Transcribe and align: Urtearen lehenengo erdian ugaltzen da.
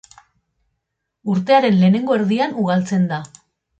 Urtearen 1.33 1.77
lehenengo 1.81 2.17
erdian 2.21 2.57
ugaltzen 2.63 3.07
da. 3.13 3.21